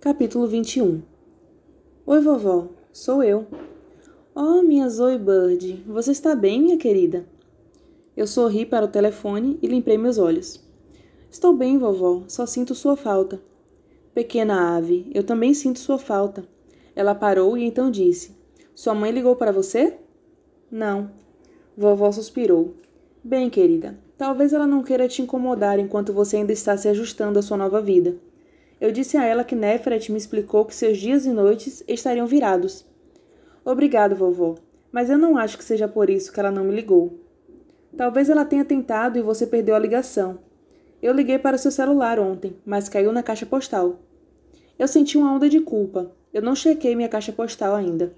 [0.00, 1.02] Capítulo 21
[2.06, 3.48] Oi, vovó, sou eu.
[4.32, 7.26] Oh, minha Zoe Bird, você está bem, minha querida?
[8.16, 10.64] Eu sorri para o telefone e limpei meus olhos.
[11.28, 13.42] Estou bem, vovó, só sinto sua falta.
[14.14, 16.44] Pequena ave, eu também sinto sua falta.
[16.94, 18.36] Ela parou e então disse:
[18.76, 19.98] Sua mãe ligou para você?
[20.70, 21.10] Não.
[21.76, 22.76] Vovó suspirou.
[23.24, 27.42] Bem, querida, talvez ela não queira te incomodar enquanto você ainda está se ajustando à
[27.42, 28.27] sua nova vida.
[28.80, 32.86] Eu disse a ela que Nefret me explicou que seus dias e noites estariam virados.
[33.64, 34.54] Obrigado, vovó,
[34.92, 37.18] mas eu não acho que seja por isso que ela não me ligou.
[37.96, 40.38] Talvez ela tenha tentado e você perdeu a ligação.
[41.02, 43.98] Eu liguei para o seu celular ontem, mas caiu na caixa postal.
[44.78, 46.12] Eu senti uma onda de culpa.
[46.32, 48.14] Eu não chequei minha caixa postal ainda.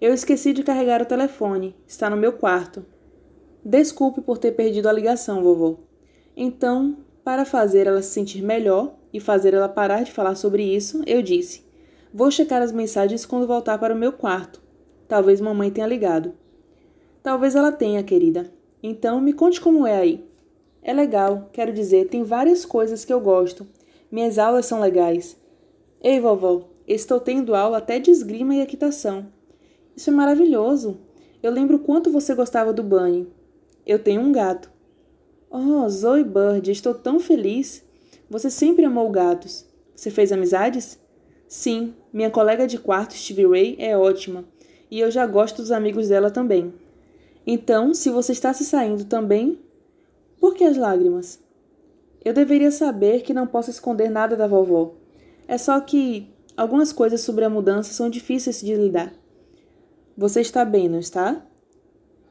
[0.00, 1.74] Eu esqueci de carregar o telefone.
[1.86, 2.84] Está no meu quarto.
[3.64, 5.78] Desculpe por ter perdido a ligação, vovó.
[6.36, 11.00] Então, para fazer ela se sentir melhor, e fazer ela parar de falar sobre isso,
[11.06, 11.62] eu disse:
[12.12, 14.60] Vou checar as mensagens quando voltar para o meu quarto.
[15.06, 16.34] Talvez mamãe tenha ligado.
[17.22, 18.52] Talvez ela tenha, querida.
[18.82, 20.28] Então me conte como é aí.
[20.82, 23.66] É legal, quero dizer, tem várias coisas que eu gosto.
[24.10, 25.36] Minhas aulas são legais.
[26.02, 29.28] Ei, vovó, estou tendo aula até de esgrima e equitação.
[29.96, 30.98] Isso é maravilhoso.
[31.40, 33.30] Eu lembro quanto você gostava do banho.
[33.86, 34.70] Eu tenho um gato.
[35.50, 37.83] Oh, Zoe Bird, estou tão feliz.
[38.28, 39.66] Você sempre amou gatos.
[39.94, 40.98] Você fez amizades?
[41.46, 44.44] Sim, minha colega de quarto, Stevie Ray, é ótima.
[44.90, 46.72] E eu já gosto dos amigos dela também.
[47.46, 49.58] Então, se você está se saindo também,
[50.40, 51.38] por que as lágrimas?
[52.24, 54.94] Eu deveria saber que não posso esconder nada da vovó.
[55.46, 59.12] É só que algumas coisas sobre a mudança são difíceis de lidar.
[60.16, 61.44] Você está bem, não está?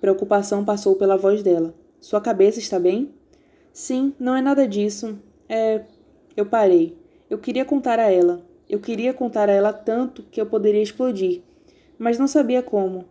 [0.01, 1.75] Preocupação passou pela voz dela.
[2.01, 3.13] Sua cabeça está bem?
[3.71, 5.17] Sim, não é nada disso.
[5.47, 5.81] É.
[6.35, 6.97] Eu parei.
[7.29, 8.41] Eu queria contar a ela.
[8.69, 11.41] Eu queria contar a ela tanto que eu poderia explodir.
[11.97, 13.05] Mas não sabia como.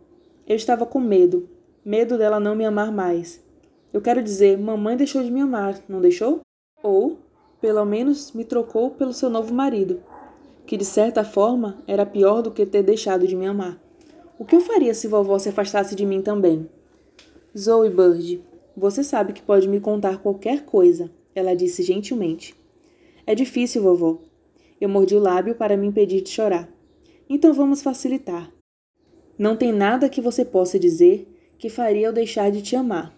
[0.45, 1.49] Eu estava com medo.
[1.85, 3.41] Medo dela não me amar mais.
[3.93, 6.41] Eu quero dizer, mamãe deixou de me amar, não deixou?
[6.81, 7.19] Ou,
[7.61, 10.01] pelo menos, me trocou pelo seu novo marido,
[10.65, 13.79] que de certa forma era pior do que ter deixado de me amar.
[14.39, 16.67] O que eu faria se vovó se afastasse de mim também?
[17.55, 18.43] Zoe Bird,
[18.75, 21.11] você sabe que pode me contar qualquer coisa.
[21.35, 22.55] Ela disse gentilmente.
[23.25, 24.19] É difícil, vovó.
[24.79, 26.69] Eu mordi o lábio para me impedir de chorar.
[27.29, 28.51] Então vamos facilitar.
[29.37, 31.27] Não tem nada que você possa dizer
[31.57, 33.17] que faria eu deixar de te amar.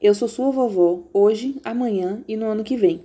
[0.00, 3.02] Eu sou sua vovó hoje, amanhã e no ano que vem.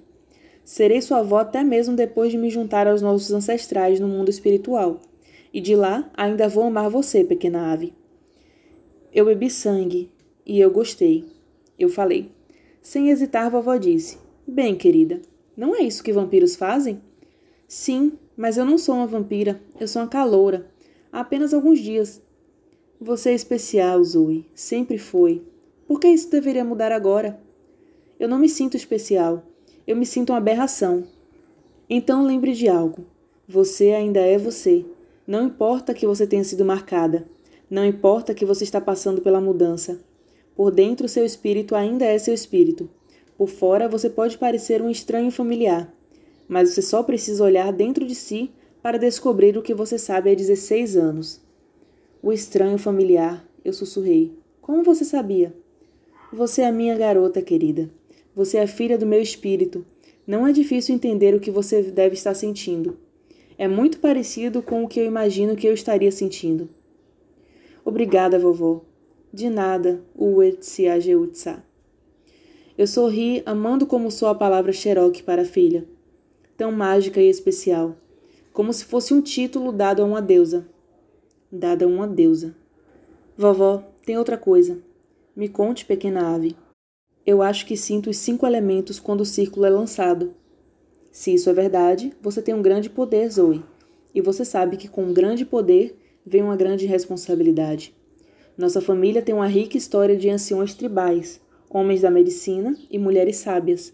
[0.63, 4.99] Serei sua avó até mesmo depois de me juntar aos nossos ancestrais no mundo espiritual.
[5.53, 7.93] E de lá ainda vou amar você, pequena ave.
[9.13, 10.09] Eu bebi sangue
[10.45, 11.25] e eu gostei.
[11.77, 12.31] Eu falei.
[12.81, 14.17] Sem hesitar, vovó disse:
[14.53, 15.21] Bem, querida,
[15.55, 17.01] não é isso que vampiros fazem?
[17.69, 20.67] Sim, mas eu não sou uma vampira, eu sou uma caloura.
[21.09, 22.21] Há apenas alguns dias.
[22.99, 24.45] Você é especial, Zoe.
[24.53, 25.41] Sempre foi.
[25.87, 27.39] Por que isso deveria mudar agora?
[28.19, 29.41] Eu não me sinto especial.
[29.87, 31.05] Eu me sinto uma aberração.
[31.89, 33.05] Então lembre de algo.
[33.47, 34.85] Você ainda é você.
[35.25, 37.25] Não importa que você tenha sido marcada.
[37.69, 40.01] Não importa que você está passando pela mudança.
[40.57, 42.89] Por dentro, seu espírito ainda é seu espírito.
[43.37, 45.93] Por fora, você pode parecer um estranho familiar,
[46.47, 50.35] mas você só precisa olhar dentro de si para descobrir o que você sabe há
[50.35, 51.41] 16 anos.
[52.21, 54.33] O estranho familiar, eu sussurrei.
[54.61, 55.55] Como você sabia?
[56.31, 57.89] Você é a minha garota querida.
[58.35, 59.85] Você é a filha do meu espírito.
[60.25, 62.97] Não é difícil entender o que você deve estar sentindo.
[63.57, 66.69] É muito parecido com o que eu imagino que eu estaria sentindo.
[67.83, 68.81] Obrigada, vovó.
[69.33, 70.99] De nada, Uetsia
[72.81, 75.85] eu sorri, amando como sou a palavra Cherokee para a filha.
[76.57, 77.95] Tão mágica e especial.
[78.51, 80.65] Como se fosse um título dado a uma deusa.
[81.51, 82.55] Dada a uma deusa.
[83.37, 84.79] Vovó, tem outra coisa.
[85.35, 86.55] Me conte, pequena ave.
[87.23, 90.33] Eu acho que sinto os cinco elementos quando o círculo é lançado.
[91.11, 93.63] Se isso é verdade, você tem um grande poder, Zoe.
[94.11, 95.95] E você sabe que com um grande poder
[96.25, 97.95] vem uma grande responsabilidade.
[98.57, 101.39] Nossa família tem uma rica história de anciões tribais,
[101.73, 103.93] homens da medicina e mulheres sábias.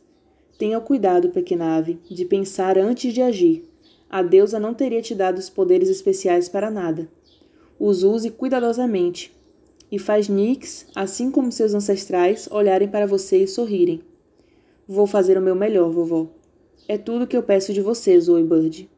[0.58, 3.64] Tenha cuidado, pequena ave, de pensar antes de agir.
[4.10, 7.08] A deusa não teria te dado os poderes especiais para nada.
[7.80, 9.32] Os use cuidadosamente.
[9.92, 14.02] E faz Nix, assim como seus ancestrais, olharem para você e sorrirem.
[14.88, 16.28] Vou fazer o meu melhor, vovó.
[16.88, 18.90] É tudo que eu peço de você, Zoe Bird.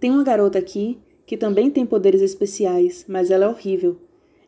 [0.00, 3.98] Tem uma garota aqui que também tem poderes especiais, mas ela é horrível.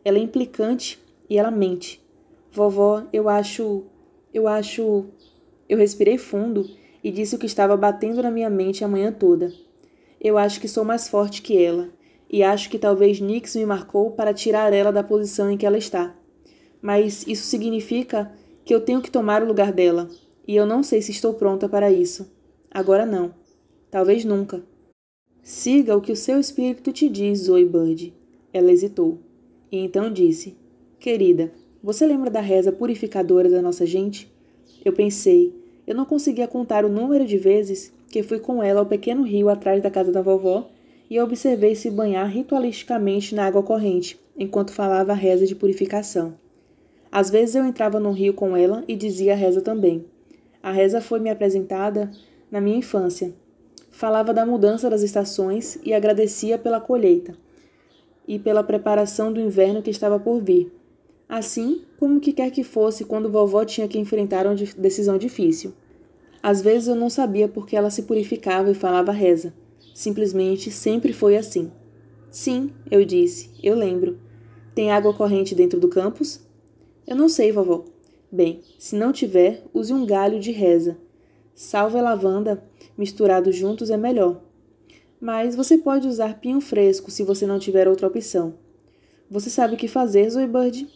[0.05, 0.99] Ela é implicante
[1.29, 2.04] e ela mente.
[2.55, 3.83] Vovó, eu acho.
[4.33, 5.07] Eu acho.
[5.69, 6.65] Eu respirei fundo
[7.03, 9.53] e disse o que estava batendo na minha mente a manhã toda.
[10.21, 11.91] Eu acho que sou mais forte que ela,
[12.31, 15.77] e acho que talvez Nix me marcou para tirar ela da posição em que ela
[15.77, 16.17] está.
[16.81, 18.33] Mas isso significa
[18.65, 20.09] que eu tenho que tomar o lugar dela,
[20.47, 22.33] e eu não sei se estou pronta para isso.
[22.71, 23.35] Agora não.
[23.91, 24.63] Talvez nunca.
[25.43, 28.15] Siga o que o seu espírito te diz, Zoe Bird.
[28.53, 29.19] Ela hesitou.
[29.73, 30.57] E então disse:
[31.01, 31.53] Querida,
[31.85, 34.33] você lembra da reza purificadora da nossa gente?
[34.83, 35.55] Eu pensei.
[35.87, 39.51] Eu não conseguia contar o número de vezes que fui com ela ao pequeno rio
[39.51, 40.71] atrás da casa da vovó
[41.11, 46.39] e observei se banhar ritualisticamente na água corrente, enquanto falava a reza de purificação.
[47.13, 50.07] Às vezes eu entrava no rio com ela e dizia a reza também.
[50.63, 52.11] A reza foi me apresentada
[52.51, 53.35] na minha infância.
[53.91, 57.37] Falava da mudança das estações e agradecia pela colheita
[58.27, 60.73] e pela preparação do inverno que estava por vir.
[61.29, 65.73] Assim como que quer que fosse quando vovó tinha que enfrentar uma decisão difícil.
[66.43, 69.55] Às vezes eu não sabia por que ela se purificava e falava reza.
[69.95, 71.73] Simplesmente sempre foi assim.
[72.31, 74.19] Sim, eu disse, eu lembro.
[74.75, 76.41] Tem água corrente dentro do campus?
[77.07, 77.85] Eu não sei, vovó.
[78.31, 80.99] Bem, se não tiver, use um galho de reza.
[81.55, 82.63] Salva e lavanda
[82.99, 84.41] misturados juntos é melhor.
[85.21, 88.55] Mas você pode usar pinho fresco se você não tiver outra opção.
[89.31, 90.87] Você sabe o que fazer, Zoebird?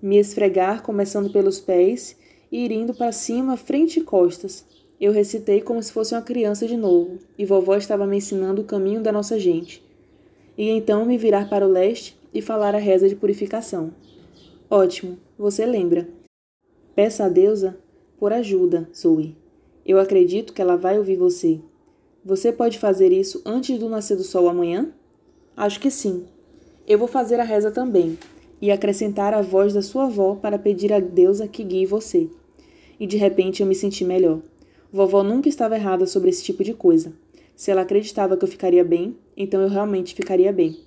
[0.00, 2.16] Me esfregar, começando pelos pés
[2.52, 4.64] e ir indo para cima, frente e costas.
[5.00, 8.64] Eu recitei como se fosse uma criança de novo, e vovó estava me ensinando o
[8.64, 9.84] caminho da nossa gente.
[10.56, 13.92] E então me virar para o leste e falar a reza de purificação.
[14.70, 16.08] Ótimo, você lembra.
[16.94, 17.76] Peça a deusa
[18.20, 19.36] por ajuda, Zoe.
[19.84, 21.60] Eu acredito que ela vai ouvir você.
[22.24, 24.92] Você pode fazer isso antes do nascer do sol amanhã?
[25.56, 26.24] Acho que sim.
[26.86, 28.16] Eu vou fazer a reza também
[28.60, 32.28] e acrescentar a voz da sua avó para pedir a deusa que guie você.
[32.98, 34.40] E de repente eu me senti melhor.
[34.92, 37.12] Vovó nunca estava errada sobre esse tipo de coisa.
[37.54, 40.78] Se ela acreditava que eu ficaria bem, então eu realmente ficaria bem.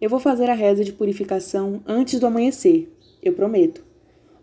[0.00, 3.82] Eu vou fazer a reza de purificação antes do amanhecer, eu prometo.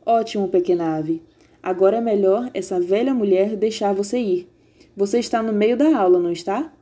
[0.06, 1.22] Ótimo, pequena ave.
[1.62, 4.50] Agora é melhor essa velha mulher deixar você ir.
[4.98, 6.74] Você está no meio da aula, não está?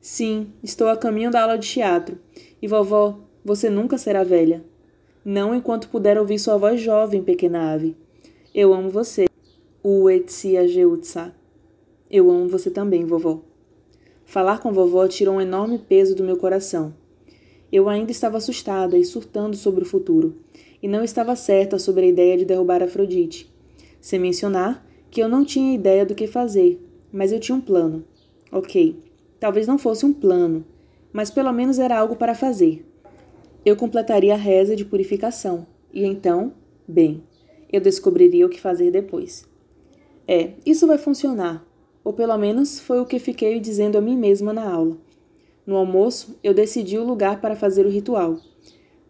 [0.00, 2.18] Sim, estou a caminho da aula de teatro.
[2.60, 4.64] E vovó, você nunca será velha.
[5.24, 7.96] Não enquanto puder ouvir sua voz jovem, pequena ave.
[8.54, 9.26] Eu amo você.
[9.84, 11.34] Uetsia Geutsa.
[12.10, 13.40] Eu amo você também, vovó.
[14.24, 16.94] Falar com vovó tirou um enorme peso do meu coração.
[17.72, 20.36] Eu ainda estava assustada e surtando sobre o futuro,
[20.82, 23.52] e não estava certa sobre a ideia de derrubar Afrodite
[24.04, 26.78] sem mencionar que eu não tinha ideia do que fazer,
[27.10, 28.04] mas eu tinha um plano.
[28.52, 29.02] Ok,
[29.40, 30.62] talvez não fosse um plano,
[31.10, 32.84] mas pelo menos era algo para fazer.
[33.64, 36.52] Eu completaria a reza de purificação, e então,
[36.86, 37.22] bem,
[37.72, 39.48] eu descobriria o que fazer depois.
[40.28, 41.66] É, isso vai funcionar,
[42.04, 44.98] ou pelo menos foi o que fiquei dizendo a mim mesma na aula.
[45.66, 48.38] No almoço, eu decidi o lugar para fazer o ritual,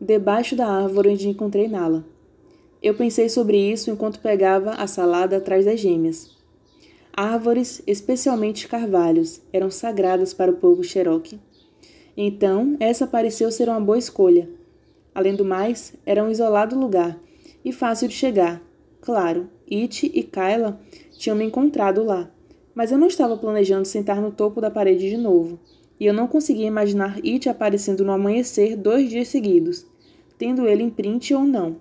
[0.00, 2.04] debaixo da árvore onde encontrei Nala.
[2.80, 6.36] Eu pensei sobre isso enquanto pegava a salada atrás das gêmeas.
[7.12, 11.40] Árvores, especialmente carvalhos, eram sagradas para o povo Cherokee.
[12.16, 14.48] Então, essa pareceu ser uma boa escolha.
[15.14, 17.18] Além do mais, era um isolado lugar
[17.64, 18.62] e fácil de chegar.
[19.00, 20.80] Claro, It e Kyla
[21.12, 22.30] tinham me encontrado lá,
[22.74, 25.58] mas eu não estava planejando sentar no topo da parede de novo,
[25.98, 29.86] e eu não conseguia imaginar It aparecendo no amanhecer dois dias seguidos,
[30.38, 31.76] tendo ele em print ou não.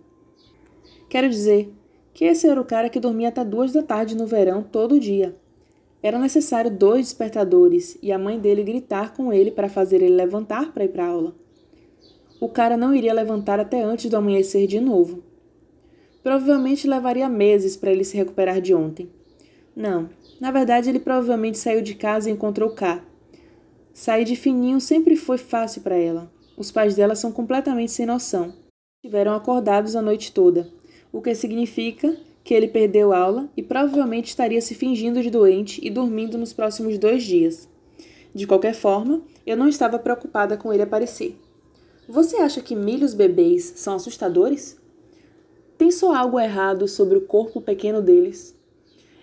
[1.09, 1.71] Quero dizer
[2.13, 5.35] que esse era o cara que dormia até duas da tarde no verão todo dia.
[6.03, 10.73] Era necessário dois despertadores e a mãe dele gritar com ele para fazer ele levantar
[10.73, 11.33] para ir para aula.
[12.41, 15.23] O cara não iria levantar até antes do amanhecer de novo.
[16.21, 19.09] Provavelmente levaria meses para ele se recuperar de ontem.
[19.73, 20.09] Não,
[20.41, 23.01] na verdade ele provavelmente saiu de casa e encontrou K.
[23.93, 26.29] Sair de fininho sempre foi fácil para ela.
[26.57, 28.53] Os pais dela são completamente sem noção.
[29.01, 30.69] Estiveram acordados a noite toda
[31.13, 35.89] o que significa que ele perdeu aula e provavelmente estaria se fingindo de doente e
[35.89, 37.69] dormindo nos próximos dois dias.
[38.35, 41.37] De qualquer forma, eu não estava preocupada com ele aparecer.
[42.07, 44.77] Você acha que milhos bebês são assustadores?
[45.77, 48.55] Pensou algo errado sobre o corpo pequeno deles?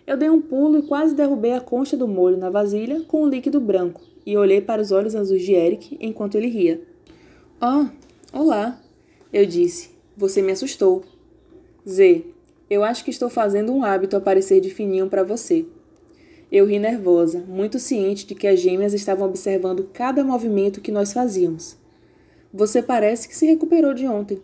[0.06, 3.28] Eu dei um pulo e quase derrubei a concha do molho na vasilha com o
[3.28, 6.80] líquido branco e olhei para os olhos azuis de Eric enquanto ele ria.
[7.60, 7.86] Oh,
[8.32, 8.80] olá,
[9.32, 9.90] eu disse.
[10.16, 11.02] Você me assustou.
[11.88, 12.24] Z,
[12.70, 15.66] eu acho que estou fazendo um hábito aparecer de fininho para você.
[16.52, 21.12] Eu ri nervosa, muito ciente de que as gêmeas estavam observando cada movimento que nós
[21.12, 21.76] fazíamos.
[22.54, 24.40] Você parece que se recuperou de ontem.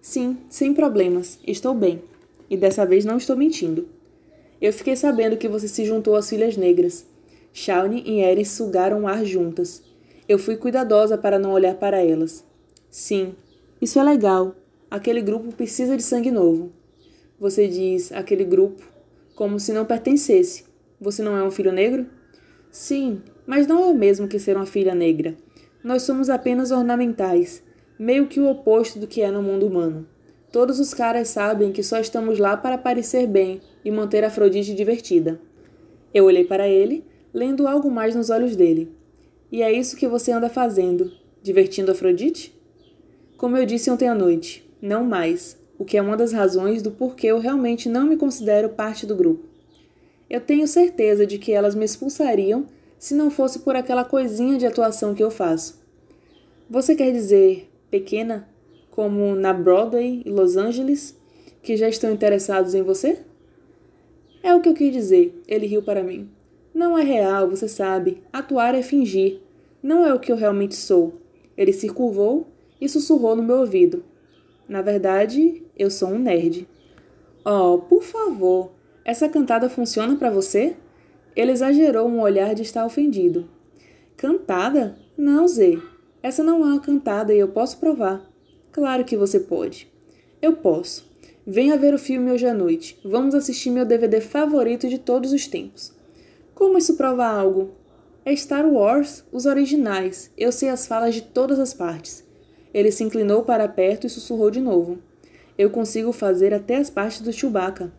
[0.00, 2.02] Sim, sem problemas, estou bem.
[2.50, 3.88] E dessa vez não estou mentindo.
[4.60, 7.06] Eu fiquei sabendo que você se juntou às filhas negras.
[7.52, 9.82] Shawnee e Eris sugaram ar juntas.
[10.28, 12.44] Eu fui cuidadosa para não olhar para elas.
[12.90, 13.34] Sim,
[13.80, 14.56] isso é legal.
[14.90, 16.72] Aquele grupo precisa de sangue novo.
[17.40, 18.82] Você diz aquele grupo
[19.36, 20.64] como se não pertencesse.
[21.00, 22.06] Você não é um filho negro?
[22.70, 25.36] Sim, mas não é o mesmo que ser uma filha negra.
[25.82, 27.62] Nós somos apenas ornamentais,
[27.96, 30.06] meio que o oposto do que é no mundo humano.
[30.50, 35.40] Todos os caras sabem que só estamos lá para parecer bem e manter Afrodite divertida.
[36.12, 38.90] Eu olhei para ele, lendo algo mais nos olhos dele.
[39.52, 42.54] E é isso que você anda fazendo, divertindo Afrodite?
[43.36, 46.90] Como eu disse ontem à noite, não mais, o que é uma das razões do
[46.90, 49.44] porquê eu realmente não me considero parte do grupo.
[50.28, 52.66] Eu tenho certeza de que elas me expulsariam
[52.98, 55.80] se não fosse por aquela coisinha de atuação que eu faço.
[56.68, 58.48] Você quer dizer pequena,
[58.90, 61.16] como na Broadway e Los Angeles,
[61.62, 63.20] que já estão interessados em você?
[64.42, 66.28] É o que eu quis dizer, ele riu para mim.
[66.74, 68.22] Não é real, você sabe.
[68.32, 69.40] Atuar é fingir.
[69.82, 71.14] Não é o que eu realmente sou.
[71.56, 72.46] Ele se curvou
[72.80, 74.04] e sussurrou no meu ouvido.
[74.68, 76.68] Na verdade, eu sou um nerd.
[77.44, 78.72] Oh, por favor,
[79.04, 80.76] essa cantada funciona para você?
[81.34, 83.48] Ele exagerou um olhar de estar ofendido.
[84.16, 84.98] Cantada?
[85.16, 85.78] Não, Zê.
[86.22, 88.28] Essa não é uma cantada e eu posso provar.
[88.70, 89.90] Claro que você pode.
[90.42, 91.08] Eu posso.
[91.46, 93.00] Venha ver o filme hoje à noite.
[93.02, 95.94] Vamos assistir meu DVD favorito de todos os tempos.
[96.54, 97.70] Como isso prova algo?
[98.22, 100.30] É Star Wars, os originais.
[100.36, 102.27] Eu sei as falas de todas as partes.
[102.72, 104.98] Ele se inclinou para perto e sussurrou de novo.
[105.56, 107.92] Eu consigo fazer até as partes do Chewbacca.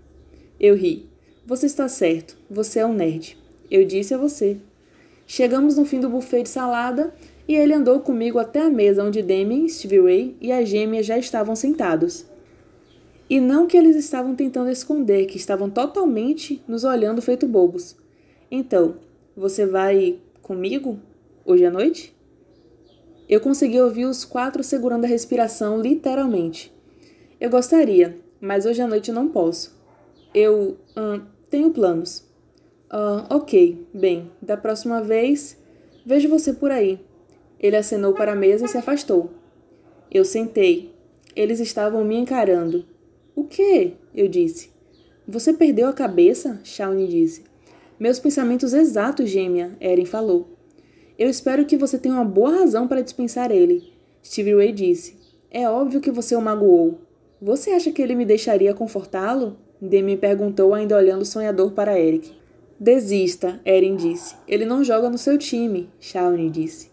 [0.60, 1.06] Eu ri.
[1.46, 2.38] Você está certo.
[2.50, 3.38] Você é um nerd.
[3.70, 4.58] Eu disse a você.
[5.28, 7.14] Chegamos no fim do buffet de salada
[7.48, 11.18] e ele andou comigo até a mesa onde Demi, Stevie Ray e a gêmea já
[11.18, 12.26] estavam sentados.
[13.30, 17.96] E não que eles estavam tentando esconder que estavam totalmente nos olhando feito bobos.
[18.50, 18.96] Então,
[19.36, 21.00] você vai comigo
[21.46, 22.16] hoje à noite?
[23.30, 26.74] Eu consegui ouvir os quatro segurando a respiração literalmente.
[27.40, 29.78] Eu gostaria, mas hoje à noite não posso.
[30.34, 32.28] Eu uh, tenho planos.
[32.92, 35.56] Uh, ok, bem, da próxima vez
[36.04, 37.00] vejo você por aí.
[37.60, 39.30] Ele acenou para a mesa e se afastou.
[40.10, 40.92] Eu sentei.
[41.36, 42.84] Eles estavam me encarando.
[43.36, 43.94] O que?
[44.16, 44.72] Eu disse.
[45.28, 46.60] Você perdeu a cabeça?
[46.64, 47.44] Shawnee disse.
[48.00, 50.59] Meus pensamentos exatos, gêmea, Eren falou.
[51.20, 53.92] Eu espero que você tenha uma boa razão para dispensar ele.
[54.24, 55.18] Stevie Ray disse.
[55.52, 57.02] É óbvio que você o magoou.
[57.42, 59.58] Você acha que ele me deixaria confortá-lo?
[59.82, 62.32] Demi perguntou, ainda olhando sonhador para Eric.
[62.80, 64.34] Desista, Eren disse.
[64.48, 66.90] Ele não joga no seu time, Shawnee disse.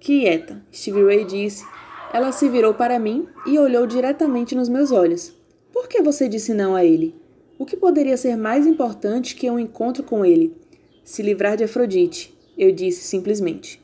[0.00, 1.64] Quieta, Stevie Ray disse.
[2.12, 5.32] Ela se virou para mim e olhou diretamente nos meus olhos.
[5.72, 7.14] Por que você disse não a ele?
[7.56, 10.56] O que poderia ser mais importante que um encontro com ele?
[11.04, 13.80] Se livrar de Afrodite, eu disse simplesmente.